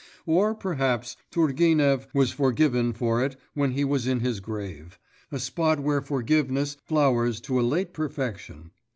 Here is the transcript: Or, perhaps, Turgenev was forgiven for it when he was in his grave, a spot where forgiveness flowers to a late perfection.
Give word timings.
Or, 0.25 0.55
perhaps, 0.55 1.15
Turgenev 1.29 2.07
was 2.11 2.31
forgiven 2.31 2.91
for 2.91 3.23
it 3.23 3.35
when 3.53 3.73
he 3.73 3.85
was 3.85 4.07
in 4.07 4.21
his 4.21 4.39
grave, 4.39 4.97
a 5.31 5.37
spot 5.37 5.79
where 5.79 6.01
forgiveness 6.01 6.75
flowers 6.87 7.39
to 7.41 7.59
a 7.59 7.61
late 7.61 7.93
perfection. 7.93 8.71